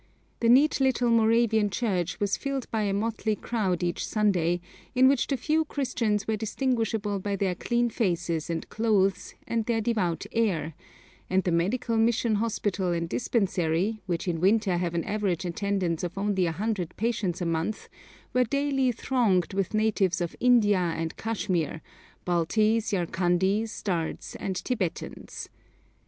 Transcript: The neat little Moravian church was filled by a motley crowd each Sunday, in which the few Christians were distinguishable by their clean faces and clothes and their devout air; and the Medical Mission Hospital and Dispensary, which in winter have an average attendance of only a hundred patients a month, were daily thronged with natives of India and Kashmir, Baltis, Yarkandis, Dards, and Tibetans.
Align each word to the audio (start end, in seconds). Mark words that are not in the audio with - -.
The 0.39 0.49
neat 0.49 0.79
little 0.79 1.11
Moravian 1.11 1.69
church 1.69 2.19
was 2.19 2.35
filled 2.35 2.65
by 2.71 2.81
a 2.81 2.91
motley 2.91 3.35
crowd 3.35 3.83
each 3.83 4.03
Sunday, 4.03 4.59
in 4.95 5.07
which 5.07 5.27
the 5.27 5.37
few 5.37 5.63
Christians 5.63 6.27
were 6.27 6.35
distinguishable 6.35 7.19
by 7.19 7.35
their 7.35 7.53
clean 7.53 7.87
faces 7.91 8.49
and 8.49 8.67
clothes 8.67 9.35
and 9.47 9.63
their 9.67 9.79
devout 9.79 10.25
air; 10.31 10.73
and 11.29 11.43
the 11.43 11.51
Medical 11.51 11.97
Mission 11.97 12.37
Hospital 12.41 12.91
and 12.91 13.07
Dispensary, 13.07 14.01
which 14.07 14.27
in 14.27 14.41
winter 14.41 14.77
have 14.77 14.95
an 14.95 15.03
average 15.03 15.45
attendance 15.45 16.03
of 16.03 16.17
only 16.17 16.47
a 16.47 16.51
hundred 16.51 16.97
patients 16.97 17.39
a 17.39 17.45
month, 17.45 17.87
were 18.33 18.43
daily 18.43 18.91
thronged 18.91 19.53
with 19.53 19.75
natives 19.75 20.19
of 20.19 20.35
India 20.39 20.79
and 20.79 21.15
Kashmir, 21.15 21.79
Baltis, 22.25 22.91
Yarkandis, 22.91 23.83
Dards, 23.83 24.35
and 24.39 24.55
Tibetans. 24.55 25.47